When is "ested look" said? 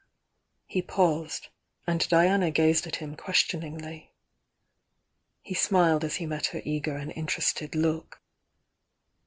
7.39-8.19